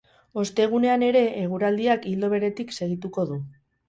[0.43, 3.39] Ostegunean ere, eguraldiak ildo beretik segituko du.